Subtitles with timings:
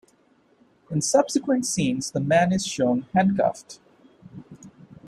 [0.89, 3.79] In subsequent scenes, the man is shown handcuffed.